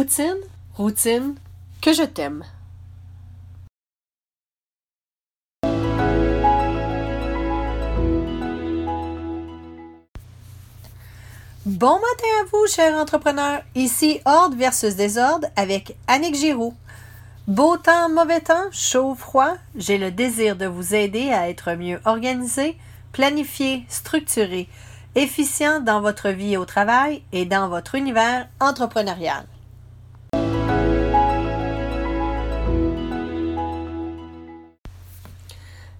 [0.00, 0.38] Routine,
[0.76, 1.34] routine,
[1.82, 2.42] que je t'aime.
[11.66, 13.60] Bon matin à vous, chers entrepreneurs.
[13.74, 16.72] Ici Ordre versus Désordre avec Annick Giroux.
[17.46, 22.00] Beau temps, mauvais temps, chaud, froid, j'ai le désir de vous aider à être mieux
[22.06, 22.78] organisé,
[23.12, 24.66] planifié, structuré,
[25.14, 29.44] efficient dans votre vie au travail et dans votre univers entrepreneurial.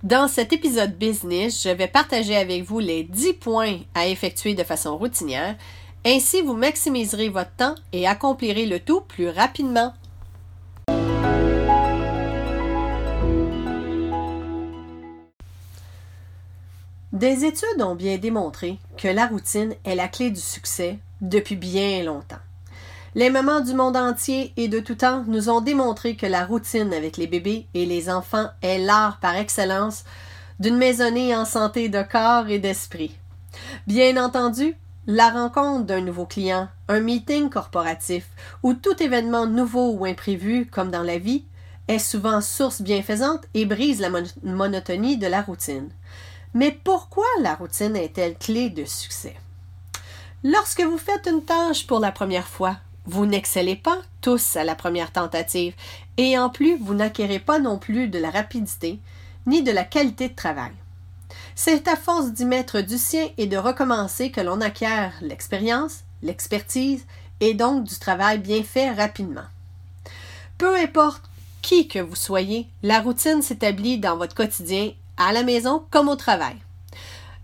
[0.03, 4.65] Dans cet épisode business, je vais partager avec vous les 10 points à effectuer de
[4.65, 5.57] façon routinière.
[6.07, 9.93] Ainsi, vous maximiserez votre temps et accomplirez le tout plus rapidement.
[17.13, 22.03] Des études ont bien démontré que la routine est la clé du succès depuis bien
[22.05, 22.37] longtemps.
[23.17, 26.95] Les mamans du monde entier et de tout temps nous ont démontré que la routine
[26.95, 30.05] avec les bébés et les enfants est l'art par excellence
[30.61, 33.19] d'une maisonnée en santé de corps et d'esprit.
[33.89, 34.77] Bien entendu,
[35.09, 38.29] la rencontre d'un nouveau client, un meeting corporatif
[38.63, 41.45] ou tout événement nouveau ou imprévu comme dans la vie
[41.89, 44.11] est souvent source bienfaisante et brise la
[44.45, 45.91] monotonie de la routine.
[46.55, 49.35] Mais pourquoi la routine est-elle clé de succès?
[50.45, 52.77] Lorsque vous faites une tâche pour la première fois,
[53.11, 55.75] vous n'excellez pas tous à la première tentative,
[56.17, 59.01] et en plus, vous n'acquérez pas non plus de la rapidité
[59.47, 60.73] ni de la qualité de travail.
[61.57, 67.05] C'est à force d'y mettre du sien et de recommencer que l'on acquiert l'expérience, l'expertise
[67.41, 69.49] et donc du travail bien fait rapidement.
[70.57, 71.23] Peu importe
[71.63, 76.17] qui que vous soyez, la routine s'établit dans votre quotidien, à la maison comme au
[76.17, 76.57] travail.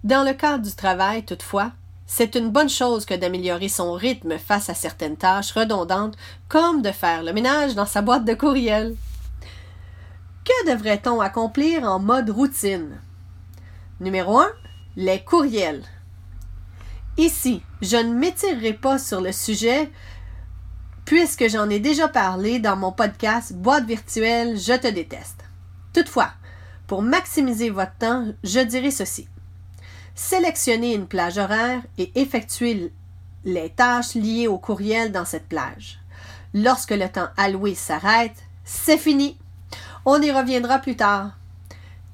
[0.04, 1.72] Dans le cadre du travail, toutefois,
[2.06, 6.16] c'est une bonne chose que d'améliorer son rythme face à certaines tâches redondantes,
[6.48, 8.96] comme de faire le ménage dans sa boîte de courriel.
[10.44, 13.00] Que devrait-on accomplir en mode routine?
[14.00, 14.48] Numéro 1.
[14.96, 15.84] Les courriels.
[17.18, 19.90] Ici, je ne m'étirerai pas sur le sujet
[21.04, 25.44] puisque j'en ai déjà parlé dans mon podcast Boîte virtuelle, je te déteste.
[25.92, 26.30] Toutefois,
[26.86, 29.28] pour maximiser votre temps, je dirai ceci.
[30.16, 32.90] Sélectionnez une plage horaire et effectuez
[33.44, 36.00] les tâches liées au courriel dans cette plage.
[36.54, 39.36] Lorsque le temps alloué s'arrête, c'est fini.
[40.06, 41.32] On y reviendra plus tard.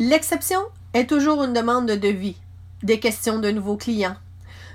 [0.01, 0.59] L'exception
[0.95, 2.37] est toujours une demande de devis,
[2.83, 4.17] des questions de nouveaux clients,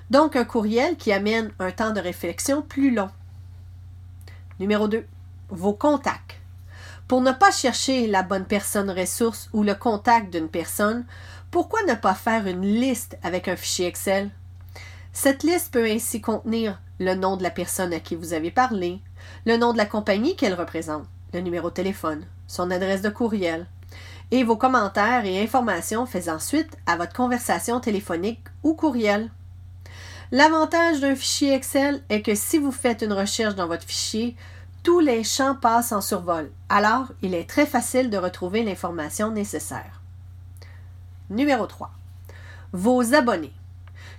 [0.09, 3.09] donc un courriel qui amène un temps de réflexion plus long.
[4.61, 5.05] Numéro 2.
[5.49, 6.39] Vos contacts.
[7.09, 11.05] Pour ne pas chercher la bonne personne ressource ou le contact d'une personne,
[11.51, 14.29] pourquoi ne pas faire une liste avec un fichier Excel?
[15.13, 18.99] Cette liste peut ainsi contenir le nom de la personne à qui vous avez parlé,
[19.45, 23.65] le nom de la compagnie qu'elle représente, le numéro de téléphone, son adresse de courriel,
[24.31, 29.31] et vos commentaires et informations faisant suite à votre conversation téléphonique ou courriel.
[30.31, 34.35] L'avantage d'un fichier Excel est que si vous faites une recherche dans votre fichier,
[34.83, 39.96] tous les champs passent en survol, alors il est très facile de retrouver l'information nécessaire.
[41.29, 41.91] Numéro 3.
[42.71, 43.53] Vos abonnés.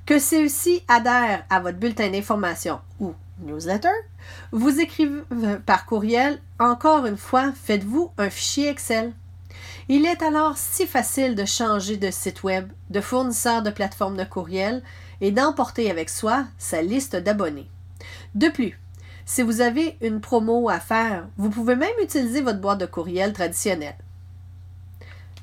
[0.04, 3.88] Que ceux-ci adhèrent à votre bulletin d'information ou newsletter,
[4.52, 5.22] vous écrivez
[5.64, 9.12] par courriel, encore une fois, faites-vous un fichier Excel.
[9.88, 14.24] Il est alors si facile de changer de site web, de fournisseur de plateforme de
[14.24, 14.82] courriel
[15.22, 17.70] et d'emporter avec soi sa liste d'abonnés.
[18.34, 18.78] De plus,
[19.24, 23.32] si vous avez une promo à faire, vous pouvez même utiliser votre boîte de courriel
[23.32, 23.96] traditionnelle.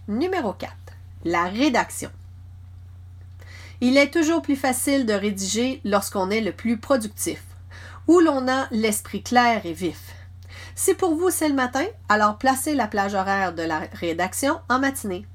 [0.07, 0.84] Numéro 4
[1.25, 2.09] la rédaction.
[3.81, 7.43] Il est toujours plus facile de rédiger lorsqu'on est le plus productif,
[8.07, 10.15] où l'on a l'esprit clair et vif.
[10.75, 14.79] Si pour vous c'est le matin, alors placez la plage horaire de la rédaction en
[14.79, 15.25] matinée.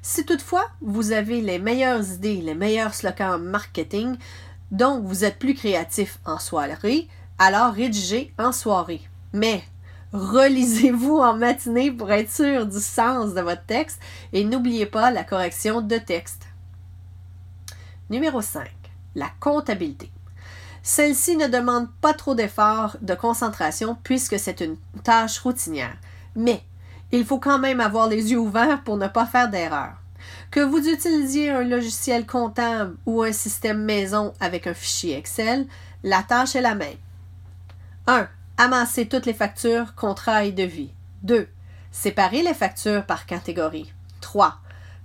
[0.00, 4.16] Si toutefois vous avez les meilleures idées, les meilleurs slogans marketing,
[4.70, 9.02] donc vous êtes plus créatif en soirée, alors rédigez en soirée.
[9.32, 9.62] Mais
[10.12, 13.98] Relisez-vous en matinée pour être sûr du sens de votre texte
[14.34, 16.42] et n'oubliez pas la correction de texte.
[18.10, 18.68] Numéro 5.
[19.14, 20.10] La comptabilité.
[20.82, 25.96] Celle-ci ne demande pas trop d'efforts de concentration puisque c'est une tâche routinière.
[26.36, 26.62] Mais
[27.10, 29.94] il faut quand même avoir les yeux ouverts pour ne pas faire d'erreur.
[30.50, 35.66] Que vous utilisiez un logiciel comptable ou un système maison avec un fichier Excel,
[36.02, 36.98] la tâche est la même.
[38.06, 38.28] 1.
[38.58, 40.92] Amasser toutes les factures, contrats et devis.
[41.22, 41.48] 2.
[41.90, 43.92] Séparer les factures par catégorie.
[44.20, 44.58] 3.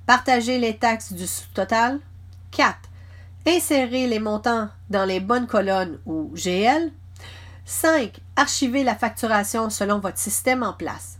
[0.06, 2.00] Partager les taxes du sous-total.
[2.52, 2.78] 4.
[3.48, 6.92] Insérer les montants dans les bonnes colonnes ou GL.
[7.66, 8.20] 5.
[8.36, 11.18] archivez la facturation selon votre système en place.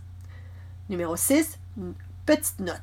[0.88, 1.58] Numéro 6,
[2.24, 2.78] petite note.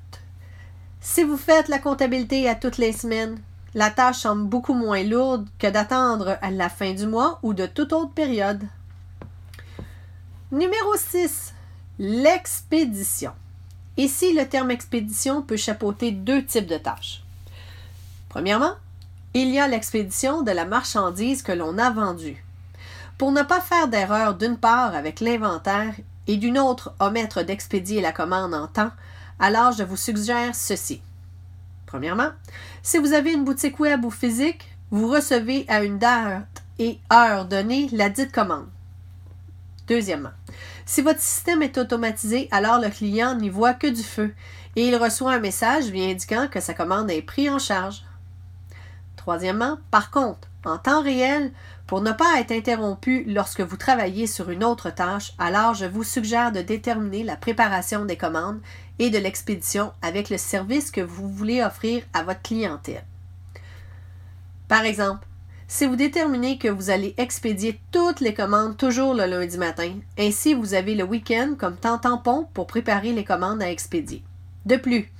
[1.01, 3.39] Si vous faites la comptabilité à toutes les semaines,
[3.73, 7.65] la tâche semble beaucoup moins lourde que d'attendre à la fin du mois ou de
[7.65, 8.63] toute autre période.
[10.55, 11.53] Numéro 6.
[11.99, 13.33] L'expédition.
[13.97, 17.25] Ici, le terme expédition peut chapeauter deux types de tâches.
[18.29, 18.71] Premièrement,
[19.33, 22.41] il y a l'expédition de la marchandise que l'on a vendue.
[23.17, 25.93] Pour ne pas faire d'erreur d'une part avec l'inventaire
[26.25, 28.91] et d'une autre omettre d'expédier la commande en temps,
[29.41, 31.01] alors je vous suggère ceci.
[31.85, 32.29] Premièrement,
[32.81, 37.43] si vous avez une boutique web ou physique, vous recevez à une date et heure
[37.43, 38.69] donnée la dite commande.
[39.87, 40.31] Deuxièmement,
[40.85, 44.33] si votre système est automatisé, alors le client n'y voit que du feu
[44.75, 48.03] et il reçoit un message lui indiquant que sa commande est prise en charge.
[49.15, 51.51] Troisièmement, par contre, en temps réel,
[51.87, 56.03] pour ne pas être interrompu lorsque vous travaillez sur une autre tâche, alors je vous
[56.03, 58.59] suggère de déterminer la préparation des commandes
[58.97, 63.03] et de l'expédition avec le service que vous voulez offrir à votre clientèle.
[64.67, 65.27] Par exemple,
[65.67, 70.53] si vous déterminez que vous allez expédier toutes les commandes toujours le lundi matin, ainsi
[70.53, 74.23] vous avez le week-end comme temps tampon pour préparer les commandes à expédier.
[74.65, 75.11] De plus,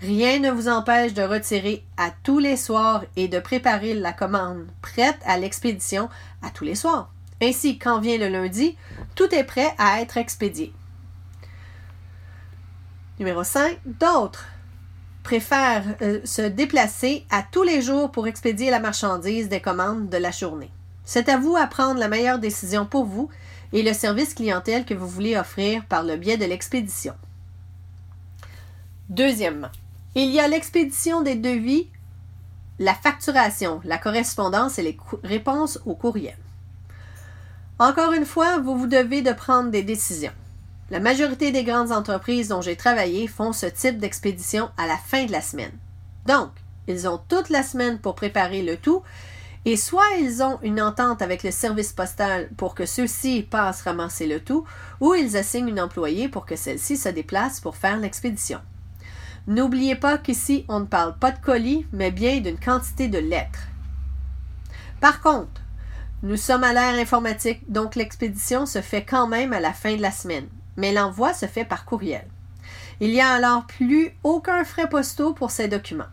[0.00, 4.66] Rien ne vous empêche de retirer à tous les soirs et de préparer la commande
[4.82, 6.10] prête à l'expédition
[6.42, 7.10] à tous les soirs.
[7.40, 8.76] Ainsi, quand vient le lundi,
[9.14, 10.72] tout est prêt à être expédié.
[13.18, 13.78] Numéro 5.
[13.86, 14.46] D'autres
[15.24, 20.18] préfèrent euh, se déplacer à tous les jours pour expédier la marchandise des commandes de
[20.18, 20.70] la journée.
[21.04, 23.28] C'est à vous à prendre la meilleure décision pour vous
[23.72, 27.14] et le service clientèle que vous voulez offrir par le biais de l'expédition.
[29.08, 29.70] Deuxièmement,
[30.14, 31.88] il y a l'expédition des devis,
[32.78, 36.38] la facturation, la correspondance et les réponses aux courriels.
[37.78, 40.32] Encore une fois, vous vous devez de prendre des décisions.
[40.90, 45.24] La majorité des grandes entreprises dont j'ai travaillé font ce type d'expédition à la fin
[45.24, 45.72] de la semaine.
[46.26, 46.50] Donc,
[46.86, 49.02] ils ont toute la semaine pour préparer le tout
[49.64, 54.26] et soit ils ont une entente avec le service postal pour que ceux-ci passent ramasser
[54.26, 54.66] le tout,
[55.00, 58.60] ou ils assignent une employée pour que celle-ci se déplace pour faire l'expédition.
[59.46, 63.68] N'oubliez pas qu'ici, on ne parle pas de colis, mais bien d'une quantité de lettres.
[65.00, 65.62] Par contre,
[66.22, 70.02] nous sommes à l'ère informatique, donc l'expédition se fait quand même à la fin de
[70.02, 72.26] la semaine, mais l'envoi se fait par courriel.
[73.00, 76.04] Il n'y a alors plus aucun frais postaux pour ces documents.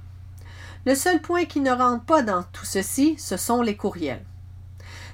[0.86, 4.26] Le seul point qui ne rentre pas dans tout ceci, ce sont les courriels.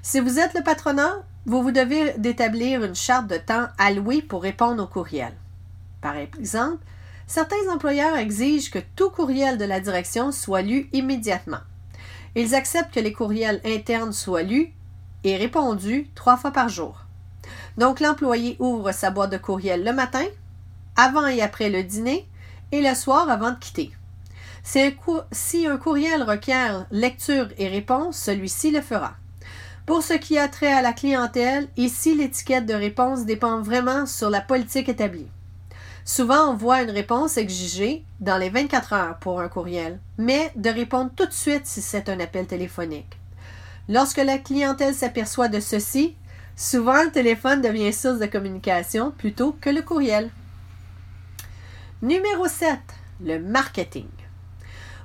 [0.01, 4.43] Si vous êtes le patronat, vous vous devez d'établir une charte de temps allouée pour
[4.43, 5.35] répondre aux courriels.
[6.01, 6.83] Par exemple,
[7.25, 11.59] certains employeurs exigent que tout courriel de la direction soit lu immédiatement.
[12.35, 14.71] Ils acceptent que les courriels internes soient lus
[15.23, 17.06] et répondus trois fois par jour.
[17.77, 20.25] Donc l'employé ouvre sa boîte de courriel le matin,
[20.95, 22.27] avant et après le dîner,
[22.71, 23.91] et le soir avant de quitter.
[24.63, 29.15] Si un, courriel requiert lecture et réponse, celui-ci le fera.
[29.85, 34.29] Pour ce qui a trait à la clientèle, ici l'étiquette de réponse dépend vraiment sur
[34.29, 35.29] la politique établie.
[36.03, 40.69] Souvent, on voit une réponse exigée dans les 24 heures pour un courriel, mais de
[40.69, 43.17] répondre tout de suite si c'est un appel téléphonique.
[43.87, 46.15] Lorsque la clientèle s'aperçoit de ceci,
[46.57, 50.29] souvent le téléphone devient source de communication plutôt que le courriel.
[52.01, 52.77] Numéro 7.
[53.21, 54.09] Le marketing.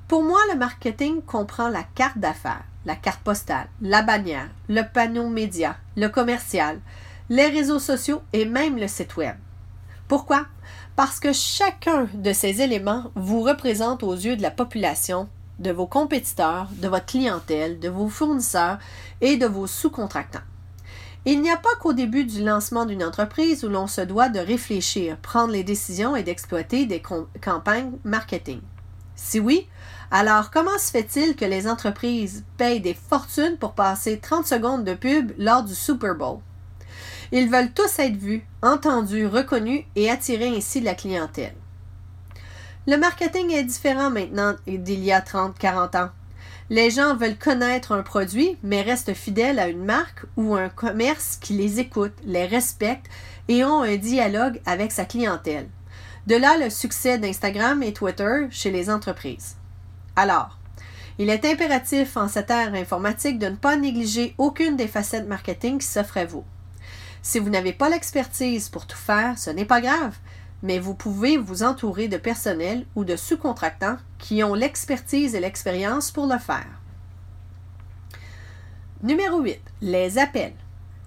[0.08, 5.28] Pour moi, le marketing comprend la carte d'affaires, la carte postale, la bannière, le panneau
[5.28, 6.80] média, le commercial,
[7.30, 9.36] les réseaux sociaux et même le site web.
[10.08, 10.46] Pourquoi?
[10.96, 15.28] parce que chacun de ces éléments vous représente aux yeux de la population,
[15.58, 18.78] de vos compétiteurs, de votre clientèle, de vos fournisseurs
[19.20, 20.40] et de vos sous-contractants.
[21.24, 24.40] Il n'y a pas qu'au début du lancement d'une entreprise où l'on se doit de
[24.40, 27.00] réfléchir, prendre les décisions et d'exploiter des
[27.40, 28.60] campagnes marketing.
[29.14, 29.68] Si oui,
[30.10, 34.94] alors comment se fait-il que les entreprises payent des fortunes pour passer 30 secondes de
[34.94, 36.40] pub lors du Super Bowl?
[37.30, 41.54] Ils veulent tous être vus, entendus, reconnus et attirer ainsi la clientèle.
[42.88, 46.10] Le marketing est différent maintenant d'il y a 30-40 ans.
[46.70, 51.36] Les gens veulent connaître un produit, mais restent fidèles à une marque ou un commerce
[51.40, 53.06] qui les écoute, les respecte
[53.48, 55.68] et ont un dialogue avec sa clientèle.
[56.26, 59.56] De là le succès d'Instagram et Twitter chez les entreprises.
[60.14, 60.58] Alors,
[61.18, 65.78] il est impératif en cette ère informatique de ne pas négliger aucune des facettes marketing
[65.78, 66.44] qui s'offrent à vous.
[67.22, 70.16] Si vous n'avez pas l'expertise pour tout faire, ce n'est pas grave,
[70.62, 76.10] mais vous pouvez vous entourer de personnel ou de sous-contractants qui ont l'expertise et l'expérience
[76.10, 76.80] pour le faire.
[79.02, 79.60] Numéro 8.
[79.80, 80.54] Les appels.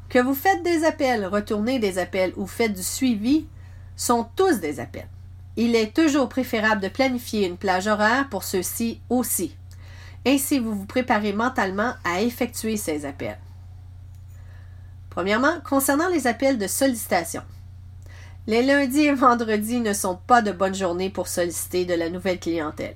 [0.09, 3.47] Que vous faites des appels, retournez des appels ou faites du suivi,
[3.95, 5.07] sont tous des appels.
[5.55, 9.55] Il est toujours préférable de planifier une plage horaire pour ceux-ci aussi.
[10.27, 13.39] Ainsi, vous vous préparez mentalement à effectuer ces appels.
[15.09, 17.41] Premièrement, concernant les appels de sollicitation.
[18.47, 22.39] Les lundis et vendredis ne sont pas de bonnes journées pour solliciter de la nouvelle
[22.39, 22.95] clientèle,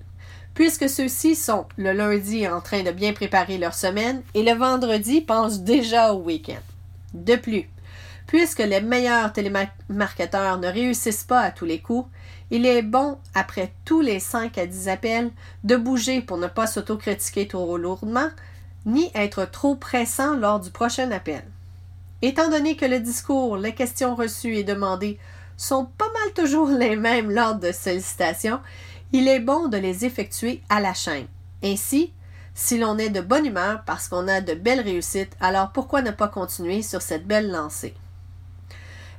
[0.53, 5.21] puisque ceux-ci sont le lundi en train de bien préparer leur semaine et le vendredi
[5.21, 6.61] pensent déjà au week-end.
[7.15, 7.67] De plus,
[8.27, 12.07] puisque les meilleurs télémarketeurs ne réussissent pas à tous les coups,
[12.51, 15.31] il est bon, après tous les 5 à 10 appels,
[15.63, 18.29] de bouger pour ne pas s'autocritiquer trop lourdement,
[18.85, 21.43] ni être trop pressant lors du prochain appel.
[22.21, 25.17] Étant donné que le discours, les questions reçues et demandées
[25.61, 28.59] sont pas mal toujours les mêmes lors de sollicitations,
[29.11, 31.27] il est bon de les effectuer à la chaîne.
[31.63, 32.13] Ainsi,
[32.53, 36.11] si l'on est de bonne humeur parce qu'on a de belles réussites, alors pourquoi ne
[36.11, 37.93] pas continuer sur cette belle lancée?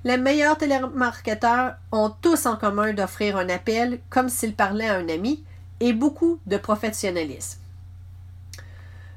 [0.05, 5.09] Les meilleurs télémarketeurs ont tous en commun d'offrir un appel comme s'ils parlaient à un
[5.09, 5.45] ami
[5.81, 7.59] et beaucoup de professionnalisme.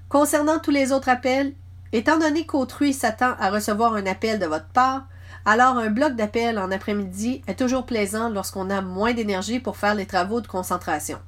[0.10, 1.54] Concernant tous les autres appels,
[1.94, 5.06] Étant donné qu'autrui s'attend à recevoir un appel de votre part,
[5.46, 9.96] alors un bloc d'appel en après-midi est toujours plaisant lorsqu'on a moins d'énergie pour faire
[9.96, 11.20] les travaux de concentration.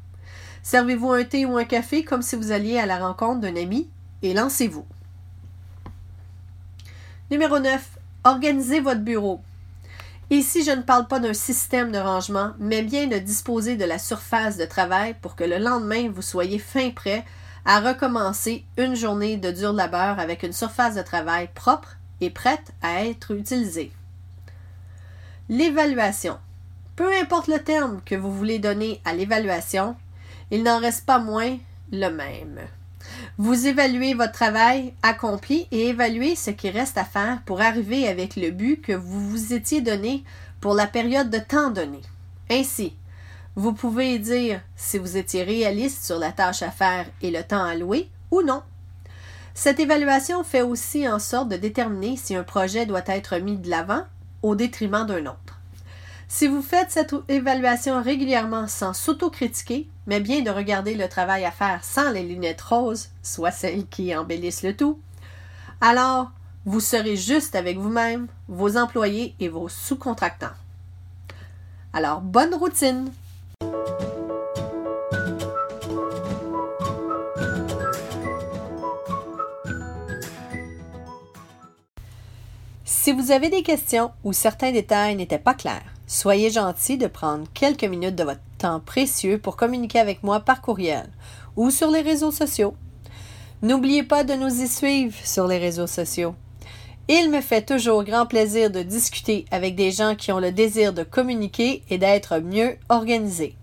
[0.64, 3.90] Servez-vous un thé ou un café comme si vous alliez à la rencontre d'un ami
[4.22, 4.86] et lancez-vous.
[7.30, 7.88] Numéro 9.
[8.24, 9.42] Organisez votre bureau.
[10.32, 14.00] Ici, je ne parle pas d'un système de rangement, mais bien de disposer de la
[14.00, 17.24] surface de travail pour que le lendemain, vous soyez fin prêt
[17.66, 22.74] à recommencer une journée de dur labeur avec une surface de travail propre et prête
[22.82, 23.92] à être utilisée.
[25.48, 26.40] L'évaluation.
[26.96, 29.96] Peu importe le terme que vous voulez donner à l'évaluation,
[30.50, 31.58] il n'en reste pas moins
[31.92, 32.60] le même.
[33.38, 38.36] Vous évaluez votre travail accompli et évaluez ce qui reste à faire pour arriver avec
[38.36, 40.24] le but que vous vous étiez donné
[40.62, 42.02] pour la période de temps donné.
[42.50, 42.96] Ainsi,
[43.56, 47.64] vous pouvez dire si vous étiez réaliste sur la tâche à faire et le temps
[47.64, 48.64] alloué ou non.
[49.54, 53.70] Cette évaluation fait aussi en sorte de déterminer si un projet doit être mis de
[53.70, 54.06] l'avant
[54.46, 55.60] au détriment d'un autre.
[56.28, 61.52] Si vous faites cette évaluation régulièrement sans s'autocritiquer, mais bien de regarder le travail à
[61.52, 65.00] faire sans les lunettes roses, soit celles qui embellissent le tout,
[65.82, 66.32] alors
[66.66, 70.56] vous serez juste avec vous-même, vos employés et vos sous-contractants.
[71.94, 73.12] Alors, bonne routine!
[83.06, 87.46] Si vous avez des questions ou certains détails n'étaient pas clairs, soyez gentil de prendre
[87.54, 91.06] quelques minutes de votre temps précieux pour communiquer avec moi par courriel
[91.56, 92.74] ou sur les réseaux sociaux.
[93.62, 96.34] N'oubliez pas de nous y suivre sur les réseaux sociaux.
[97.08, 100.92] Il me fait toujours grand plaisir de discuter avec des gens qui ont le désir
[100.92, 103.56] de communiquer et d'être mieux organisés.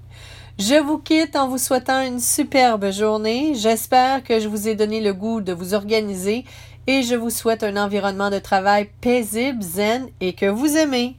[0.59, 3.55] Je vous quitte en vous souhaitant une superbe journée.
[3.55, 6.45] J'espère que je vous ai donné le goût de vous organiser
[6.87, 11.17] et je vous souhaite un environnement de travail paisible, zen et que vous aimez.